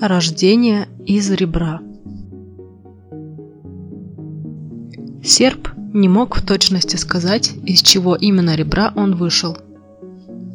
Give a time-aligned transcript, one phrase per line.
[0.00, 1.80] Рождение из ребра
[5.22, 9.58] Серп не мог в точности сказать, из чего именно ребра он вышел.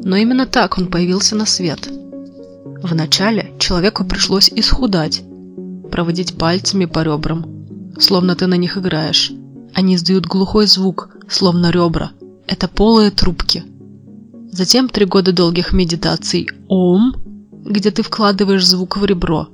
[0.04, 1.90] Но именно так он появился на свет.
[2.82, 5.24] Вначале человеку пришлось исхудать,
[5.92, 7.46] проводить пальцами по ребрам,
[8.00, 9.32] словно ты на них играешь.
[9.74, 12.12] Они издают глухой звук, словно ребра.
[12.48, 13.64] Это полые трубки.
[14.52, 17.14] Затем три года долгих медитаций «Ом»,
[17.66, 19.48] где ты вкладываешь звук в ребро.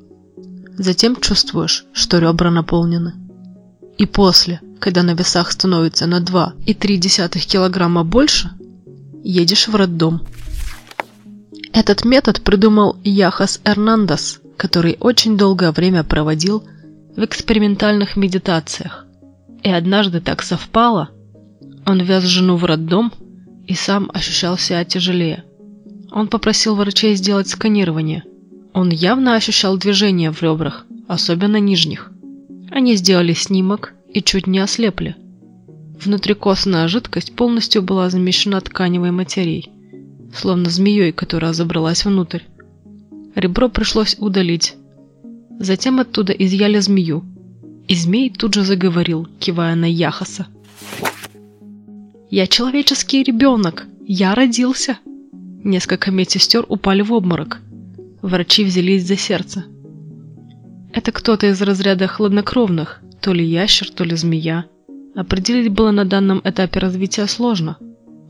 [0.78, 3.14] Затем чувствуешь, что ребра наполнены.
[3.98, 8.52] И после, когда на весах становится на 2,3 килограмма больше,
[9.24, 10.22] едешь в роддом.
[11.74, 16.64] Этот метод придумал Яхас Эрнандес, который очень долгое время проводил
[17.16, 19.06] в экспериментальных медитациях.
[19.64, 21.10] И однажды так совпало,
[21.86, 23.12] он вез жену в роддом
[23.68, 25.44] и сам ощущал себя тяжелее.
[26.12, 28.24] Он попросил врачей сделать сканирование.
[28.74, 32.12] Он явно ощущал движение в ребрах, особенно нижних.
[32.72, 35.16] Они сделали снимок и чуть не ослепли.
[36.04, 39.70] Внутрикостная жидкость полностью была замещена тканевой материей,
[40.34, 42.42] словно змеей, которая забралась внутрь.
[43.36, 44.76] Ребро пришлось удалить.
[45.60, 47.24] Затем оттуда изъяли змею,
[47.88, 50.48] и змей тут же заговорил, кивая на Яхаса.
[52.30, 53.86] «Я человеческий ребенок!
[54.06, 54.98] Я родился!»
[55.64, 57.60] Несколько медсестер упали в обморок.
[58.22, 59.66] Врачи взялись за сердце.
[60.94, 64.68] Это кто-то из разряда хладнокровных, то ли ящер, то ли змея.
[65.16, 67.78] Определить было на данном этапе развития сложно.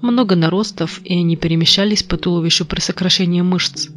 [0.02, 3.90] Много наростов, и они перемещались по туловищу при сокращении мышц.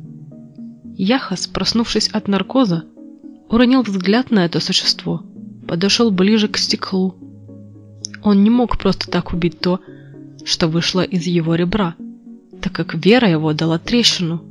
[0.98, 2.84] Яхас, проснувшись от наркоза,
[3.48, 5.22] уронил взгляд на это существо,
[5.66, 7.14] подошел ближе к стеклу.
[8.22, 9.80] Он не мог просто так убить то,
[10.44, 11.94] что вышло из его ребра,
[12.63, 14.43] так как вера его дала трещину,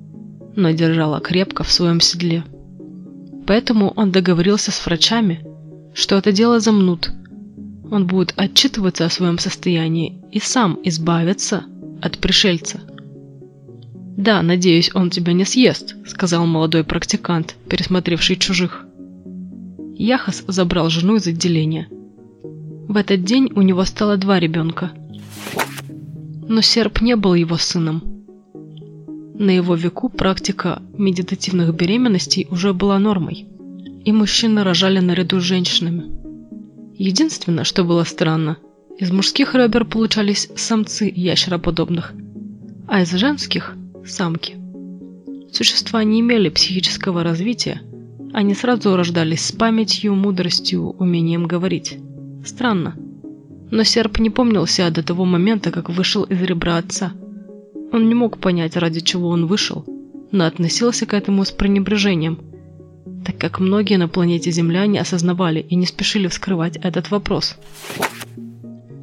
[0.56, 2.44] но держала крепко в своем седле.
[3.48, 5.44] Поэтому он договорился с врачами,
[5.94, 7.12] что это дело замнут.
[7.90, 11.64] Он будет отчитываться о своем состоянии и сам избавиться
[12.02, 12.82] от пришельца.
[14.18, 18.86] «Да, надеюсь, он тебя не съест»,— сказал молодой практикант, пересмотревший чужих.
[19.96, 21.88] Яхас забрал жену из отделения.
[22.88, 24.92] В этот день у него стало два ребенка.
[26.48, 28.04] Но серп не был его сыном.
[29.36, 33.48] На его веку практика медитативных беременностей уже была нормой
[34.04, 36.06] и мужчины рожали наряду с женщинами.
[36.96, 38.58] Единственное, что было странно,
[38.98, 42.14] из мужских ребер получались самцы ящероподобных,
[42.88, 43.76] а из женских–
[44.06, 44.58] самки.
[45.52, 47.82] Существа не имели психического развития,
[48.34, 51.98] они сразу рождались с памятью, мудростью, умением говорить.
[52.46, 52.96] Странно.
[53.72, 57.14] Но серп не помнил себя до того момента, как вышел из ребра отца.
[57.92, 59.86] Он не мог понять, ради чего он вышел,
[60.32, 62.40] но относился к этому с пренебрежением–
[63.26, 67.56] так как многие на планете Земля не осознавали и не спешили вскрывать этот вопрос.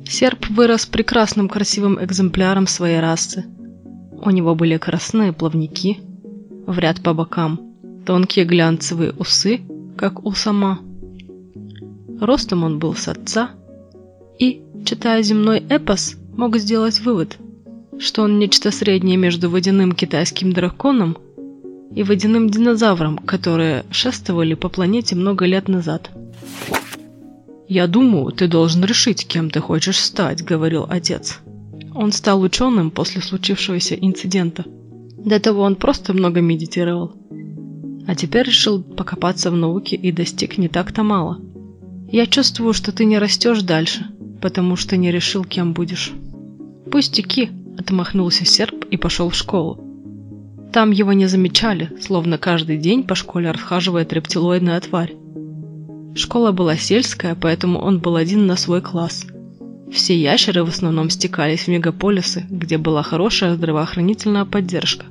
[0.04, 3.44] Серп вырос прекрасным красивым экземпляром своей расы.
[4.12, 5.98] У него были красные плавники
[6.66, 7.60] в ряд по бокам,
[8.04, 9.60] тонкие глянцевые усы,
[9.96, 10.80] как у сама.
[12.20, 13.50] Ростом он был с отца
[14.38, 17.36] и, читая земной эпос, мог сделать вывод,
[17.98, 21.18] что он нечто среднее между водяным китайским драконом
[21.94, 26.10] и водяным динозаврам, которые шествовали по планете много лет назад.
[27.66, 31.40] «Я думаю, ты должен решить, кем ты хочешь стать»,— говорил отец.
[31.94, 34.64] Он стал ученым после случившегося инцидента.
[35.24, 37.12] До того он просто много медитировал.
[38.06, 41.40] А теперь решил покопаться в науке и достиг не так-то мало.
[42.10, 44.06] Я чувствую, что ты не растешь дальше,
[44.40, 46.12] потому что не решил, кем будешь.
[46.90, 49.84] «Пустяки»,— отмахнулся серп и пошел в школу.
[50.72, 55.14] Там его не замечали, словно каждый день по школе расхаживает рептилоидная тварь.
[56.14, 59.26] Школа была сельская, поэтому он был один на свой класс.
[59.90, 65.06] Все ящеры в основном стекались в мегаполисы, где была хорошая здравоохранительная поддержка.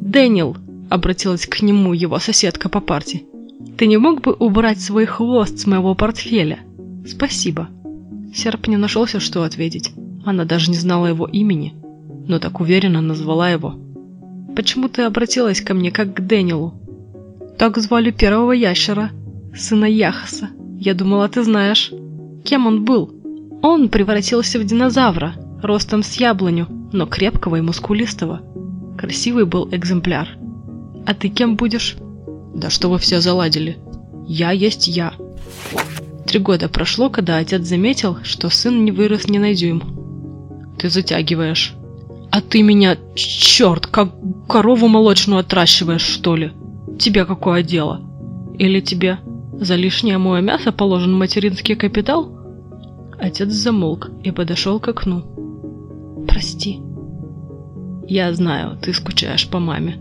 [0.00, 0.56] «Дэниел!»–
[0.90, 3.22] обратилась к нему его соседка по парте.
[3.76, 6.60] «Ты не мог бы убрать свой хвост с моего портфеля?»
[7.06, 7.68] «Спасибо».
[8.34, 9.92] Серп не нашелся, что ответить.
[10.24, 11.74] Она даже не знала его имени,
[12.26, 13.74] но так уверенно назвала его.
[14.56, 16.74] Почему ты обратилась ко мне как к Дэниелу?
[17.58, 19.10] Так звали первого ящера,
[19.54, 20.50] сына Яхаса.
[20.78, 21.92] Я думала, ты знаешь.
[22.44, 23.12] Кем он был?
[23.62, 28.40] Он превратился в динозавра, ростом с яблоню, но крепкого и мускулистого.
[28.98, 30.28] Красивый был экземпляр.
[31.06, 31.96] А ты кем будешь?
[32.54, 33.78] Да что вы все заладили.
[34.26, 35.12] Я есть я.
[36.26, 39.82] Три года прошло, когда отец заметил, что сын не вырос ни на дюйм.
[40.78, 41.74] Ты затягиваешь.
[42.30, 44.10] А ты меня, черт, как
[44.48, 46.52] корову молочную отращиваешь, что ли?
[46.98, 48.00] Тебе какое дело?
[48.58, 49.18] Или тебе
[49.62, 52.32] за лишнее мое мясо положен материнский капитал?»
[53.18, 55.22] Отец замолк и подошел к окну.
[56.26, 56.80] «Прости».
[58.08, 59.98] «Я знаю, ты скучаешь по маме.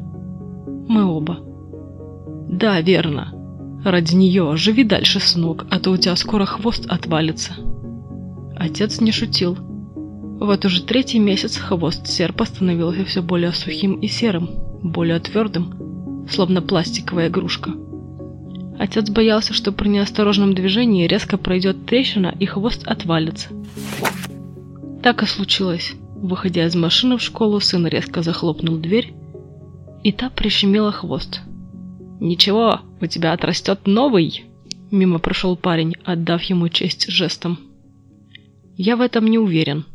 [0.87, 1.37] Мы оба».
[2.49, 3.33] «Да, верно.
[3.83, 7.53] Ради нее живи дальше, сынок, а то у тебя скоро хвост отвалится».
[8.55, 9.57] Отец не шутил.
[10.39, 14.49] Вот уже третий месяц хвост серпа становился все более сухим и серым,
[14.83, 17.71] более твердым, словно пластиковая игрушка.
[18.77, 23.49] Отец боялся, что при неосторожном движении резко пройдет трещина и хвост отвалится.
[25.03, 25.93] Так и случилось.
[26.15, 29.13] Выходя из машины в школу, сын резко захлопнул дверь,
[30.03, 31.41] и та прищемила хвост.
[32.21, 34.45] «Ничего, у тебя отрастет новый!»
[34.91, 37.59] Мимо прошел парень, отдав ему честь жестом.
[38.77, 39.85] «Я в этом не уверен».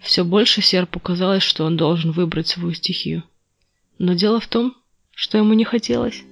[0.00, 3.22] Все больше серпу казалось, что он должен выбрать свою стихию.
[3.98, 4.74] Но дело в том,
[5.14, 6.22] что ему не хотелось.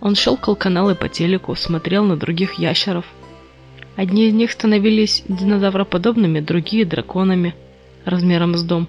[0.00, 3.06] Он щелкал каналы по телеку, смотрел на других ящеров.
[3.94, 7.54] Одни из них становились динозавроподобными, другие– драконами,
[8.04, 8.88] размером с дом.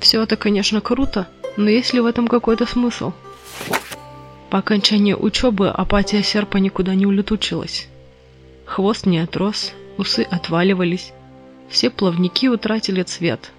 [0.00, 3.12] Все это, конечно, круто, но есть ли в этом какой-то смысл?
[4.50, 7.88] По окончании учебы апатия серпа никуда не улетучилась.
[8.64, 11.12] Хвост не отрос, усы отваливались,
[11.68, 13.52] все плавники утратили цвет.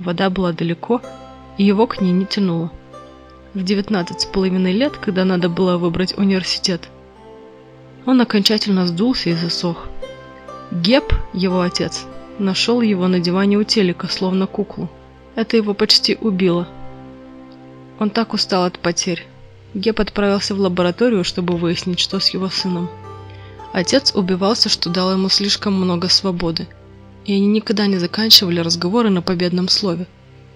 [0.00, 1.00] Вода была далеко,
[1.58, 2.72] и его к ней не тянуло.
[3.54, 6.88] В 19 с половиной лет, когда надо было выбрать университет,
[8.04, 9.86] он окончательно сдулся и засох.
[10.72, 12.04] Геп, его отец,
[12.40, 14.90] нашел его на диване у телека, словно куклу.
[15.36, 16.66] Это его почти убило.
[18.00, 19.28] Он так устал от потерь.
[19.74, 22.90] Геп отправился в лабораторию, чтобы выяснить, что с его сыном.
[23.72, 26.68] Отец убивался, что дал ему слишком много свободы.
[27.24, 30.06] И они никогда не заканчивали разговоры на победном слове.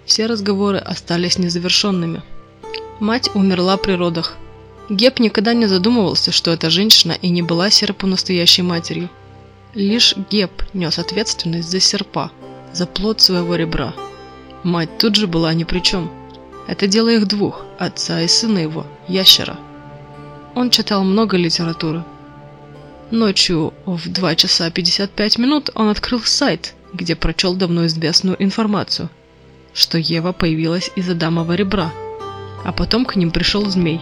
[0.04, 2.22] Все разговоры остались незавершенными.
[3.00, 4.36] Мать умерла при родах.
[4.90, 9.08] Геп никогда не задумывался, что эта женщина и не была серпу настоящей матерью.
[9.74, 12.30] Лишь Геп нес ответственность за серпа,
[12.72, 13.94] за плод своего ребра.
[14.62, 16.10] Мать тут же была ни при чем–
[16.66, 19.56] это дело их двух, отца и сына его, ящера.
[20.54, 22.02] Он читал много литературы.
[23.10, 29.10] Ночью в 2 часа 55 минут он открыл сайт, где прочел давно известную информацию,
[29.74, 31.92] что Ева появилась из Адамова ребра,
[32.64, 34.00] а потом к ним пришел змей.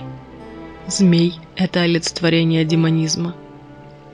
[0.86, 3.34] Змей– это олицетворение демонизма.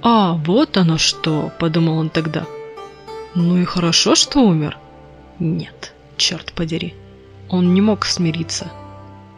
[0.02, 2.46] «А, вот оно что!»– подумал он тогда.
[3.34, 4.78] «Ну и хорошо, что умер?»
[5.38, 6.94] «Нет, черт подери!»
[7.50, 8.70] Он не мог смириться.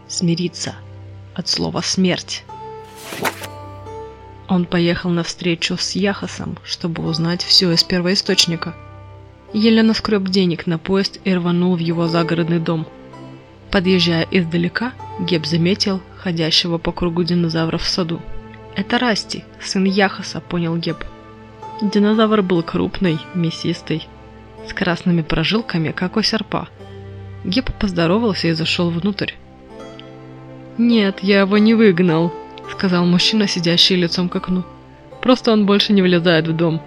[0.07, 0.75] Смириться
[1.35, 2.45] от слова «смерть».
[4.49, 8.75] Он поехал на встречу с Яхосом, чтобы узнать все из первоисточника.
[9.55, 12.87] Елена скреб денег на поезд и рванул в его загородный дом.
[13.71, 18.21] Подъезжая издалека, Геб заметил ходящего по кругу динозавра в саду.
[18.77, 21.03] «Это Расти, сын Яхоса»,— понял Геб.
[21.81, 24.07] Динозавр был крупный, мясистый,
[24.69, 26.69] с красными прожилками, как у серпа,
[27.45, 29.33] Геп поздоровался и зашел внутрь.
[30.79, 32.33] «Нет, я его не выгнал»,—
[32.71, 34.65] сказал мужчина, сидящий лицом к окну.
[35.21, 36.81] «Просто он больше не влезает в дом».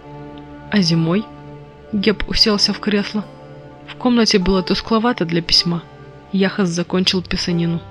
[0.72, 1.24] «А зимой?»
[1.94, 3.26] Геп уселся в кресло.
[3.88, 5.84] В комнате было тускловато для письма.
[6.32, 7.82] Яхас закончил писанину.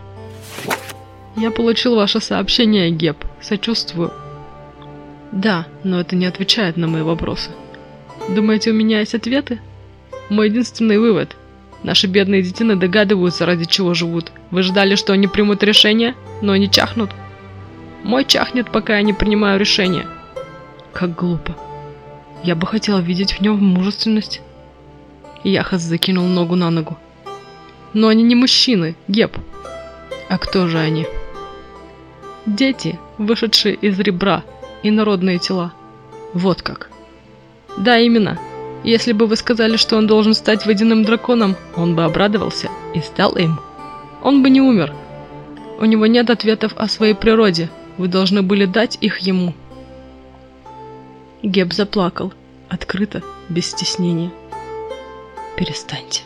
[1.36, 3.24] «Я получил ваше сообщение, Геп.
[3.40, 4.12] Сочувствую».
[5.32, 7.50] «Да, но это не отвечает на мои вопросы».
[8.28, 9.60] «Думаете, у меня есть ответы?»
[10.30, 11.36] «Мой единственный вывод—
[11.84, 14.32] Наши бедные детины догадываются, ради чего живут.
[14.50, 17.10] Вы ждали, что они примут решение, но они чахнут.
[18.02, 20.06] Мой чахнет, пока я не принимаю решение.
[20.94, 21.54] Как глупо.
[22.42, 24.40] Я бы хотела видеть в нем мужественность.
[25.44, 26.96] Яхас закинул ногу на ногу.
[27.92, 29.36] Но они не мужчины, Геб.
[30.30, 31.06] А кто же они?
[32.46, 34.42] Дети, вышедшие из ребра,
[34.82, 35.74] и народные тела.
[36.32, 36.90] Вот как.
[37.76, 38.38] Да, именно.
[38.84, 43.34] Если бы вы сказали, что он должен стать водяным драконом, он бы обрадовался и стал
[43.36, 43.58] им.
[44.22, 44.92] Он бы не умер.
[45.80, 47.70] У него нет ответов о своей природе.
[47.96, 49.54] Вы должны были дать их ему.
[51.42, 52.34] Геб заплакал.
[52.68, 54.30] Открыто, без стеснения.
[55.56, 56.22] Перестаньте.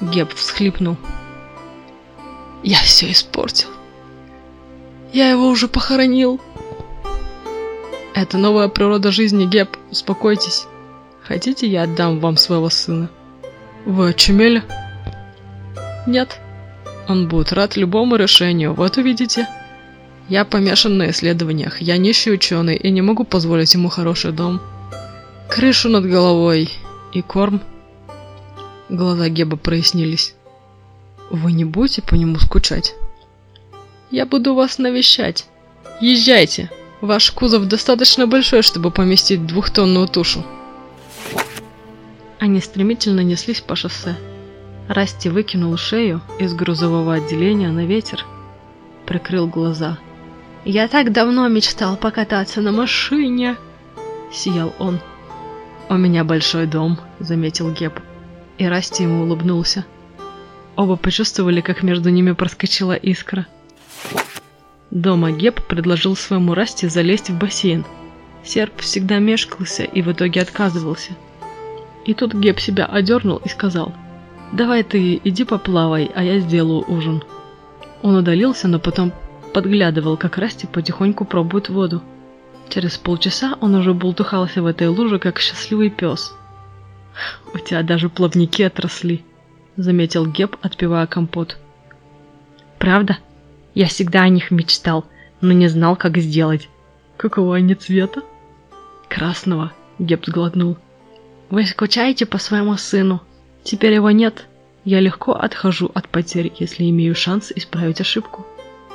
[0.00, 0.96] Геб всхлипнул.
[2.64, 3.68] Я все испортил.
[5.12, 6.40] Я его уже похоронил.
[8.14, 9.76] Это новая природа жизни, Геб.
[9.90, 10.66] Успокойтесь.
[11.26, 13.08] Хотите, я отдам вам своего сына?
[13.86, 14.62] Вы очумели?
[16.06, 16.38] Нет.
[17.08, 19.48] Он будет рад любому решению, вот увидите.
[20.28, 24.60] Я помешан на исследованиях, я нищий ученый и не могу позволить ему хороший дом.
[25.48, 26.70] Крышу над головой
[27.12, 27.60] и корм.
[28.88, 30.34] Глаза Геба прояснились.
[31.30, 32.94] Вы не будете по нему скучать?
[34.10, 35.46] Я буду вас навещать.
[36.00, 36.70] Езжайте.
[37.00, 40.44] Ваш кузов достаточно большой, чтобы поместить двухтонную тушу.
[42.44, 44.16] Они стремительно неслись по шоссе.
[44.86, 48.26] Расти выкинул шею из грузового отделения на ветер,
[49.06, 49.96] прикрыл глаза.
[50.66, 53.56] «Я так давно мечтал покататься на машине!»—
[54.30, 55.00] сиял он.
[55.88, 57.98] «У меня большой дом»,— заметил Геб.
[58.58, 59.86] И Расти ему улыбнулся.
[60.76, 63.46] Оба почувствовали, как между ними проскочила искра.
[64.90, 67.86] Дома Геб предложил своему Расти залезть в бассейн.
[68.44, 71.12] Серп всегда мешкался и в итоге отказывался.
[72.04, 73.92] И тут Геб себя одернул и сказал,
[74.52, 77.22] «Давай ты иди поплавай, а я сделаю ужин».
[78.02, 79.12] Он удалился, но потом
[79.54, 82.02] подглядывал, как Расти потихоньку пробует воду.
[82.68, 86.34] Через полчаса он уже бултыхался в этой луже, как счастливый пес.
[87.54, 89.24] «У тебя даже плавники отросли»,—
[89.76, 91.56] заметил Геб, отпивая компот.
[92.78, 93.18] «Правда?
[93.74, 95.04] Я всегда о них мечтал,
[95.40, 96.68] но не знал, как сделать».
[97.16, 98.22] «Какого они цвета?»
[99.08, 100.76] «Красного»,— Геб сглотнул.
[101.54, 103.22] «Вы скучаете по своему сыну?
[103.62, 104.46] Теперь его нет.
[104.84, 108.44] Я легко отхожу от потерь, если имею шанс исправить ошибку».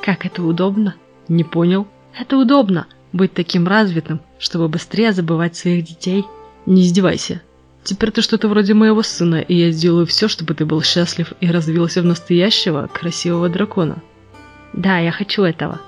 [0.03, 0.95] «Как это удобно?»
[1.29, 1.87] «Не понял».
[2.19, 6.25] «Это удобно быть таким развитым, чтобы быстрее забывать своих детей.
[6.65, 7.41] Не издевайся.
[7.85, 11.49] Теперь ты что-то вроде моего сына, и я сделаю все, чтобы ты был счастлив и
[11.49, 14.03] развился в настоящего красивого дракона.
[14.73, 15.79] Да, я хочу этого.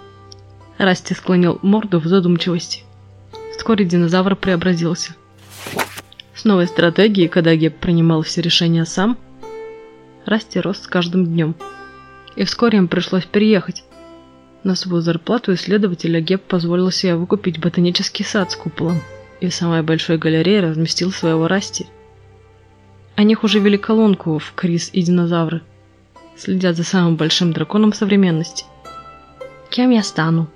[0.78, 2.84] Расти склонил морду в задумчивости.
[3.58, 5.16] Вскоре динозавр преобразился.
[6.42, 9.16] С новой стратегией, когда Геб принимал все решения сам,
[10.26, 11.54] Расти рос с каждым днем.
[12.36, 13.84] И вскоре им пришлось переехать.
[14.64, 19.04] На свою зарплату исследователя Геб позволил себе выкупить ботанический сад с куполом
[19.40, 21.86] и в самой большой галерее разместил своего Расти.
[23.16, 25.62] О них уже вели колонку в Крис и динозавры.
[26.36, 28.66] Следят за самым большим драконом современности.
[29.70, 30.48] Кем я стану?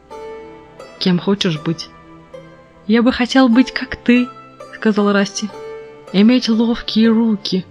[0.97, 1.89] Кем хочешь быть?
[2.87, 4.27] Я бы хотел быть как ты,
[4.73, 5.47] сказал Расти.
[6.17, 7.65] Иметь ловкие руки.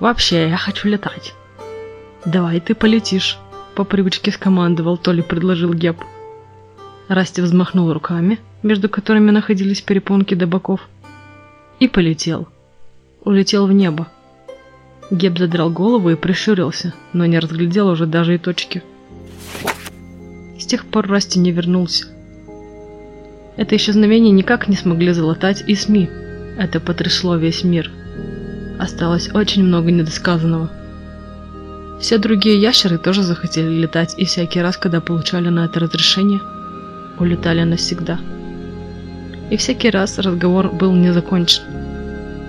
[0.00, 1.34] Вообще, я хочу летать.
[2.24, 3.38] Давай ты полетишь.
[3.74, 5.98] По привычке скомандовал, то ли предложил Геб.
[7.08, 10.88] Расти взмахнул руками, между которыми находились перепонки до боков,
[11.78, 12.48] и полетел.
[13.22, 14.08] Улетел в небо.
[15.10, 18.82] Геб задрал голову и прищурился, но не разглядел уже даже и точки.
[20.58, 22.06] С тех пор Расти не вернулся.
[23.58, 26.23] Это исчезновение никак не смогли залатать и СМИ.
[26.56, 27.90] Это потрясло весь мир.
[28.78, 30.70] Осталось очень много недосказанного.
[32.00, 36.40] Все другие ящеры тоже захотели летать, и всякий раз, когда получали на это разрешение,
[37.18, 38.18] улетали навсегда.
[39.50, 41.62] И всякий раз разговор был не закончен.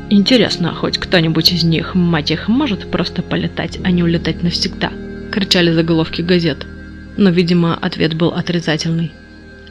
[0.09, 4.91] «Интересно, хоть кто-нибудь из них, мать их, может просто полетать, а не улетать навсегда?»–
[5.31, 6.65] кричали заголовки газет.
[7.17, 9.11] Но, видимо, ответ был отрицательный.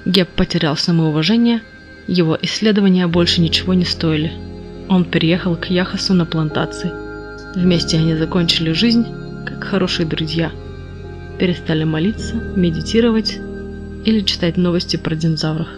[0.04, 1.60] Геб потерял самоуважение,
[2.06, 4.32] его исследования больше ничего не стоили.
[4.88, 6.92] Он переехал к Яхасу на плантации.
[7.54, 9.06] Вместе они закончили жизнь
[9.46, 10.50] как хорошие друзья.
[11.38, 13.38] Перестали молиться, медитировать
[14.04, 15.68] или читать новости про динозавров.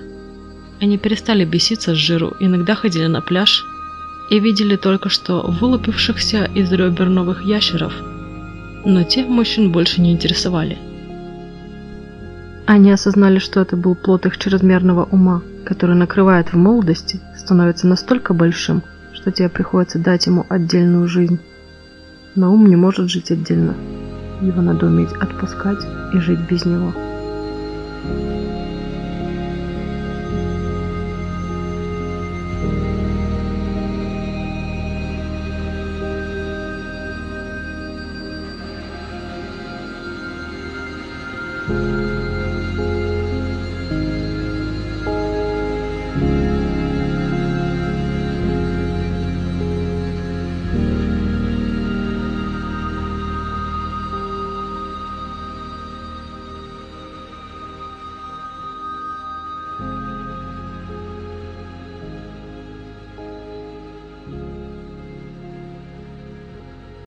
[0.81, 3.65] Они перестали беситься с жиру, иногда ходили на пляж
[4.31, 7.95] и видели только что вылупившихся из ребер новых ящеров,
[8.85, 10.77] но те мужчин больше не интересовали.
[12.67, 18.33] Они осознали, что это был плод их чрезмерного ума, который накрывает в молодости, становится настолько
[18.33, 18.83] большим,
[19.13, 21.41] что тебе приходится дать ему отдельную жизнь.
[22.37, 23.75] Но ум не может жить отдельно.
[24.41, 26.93] Его надо уметь отпускать и жить без него.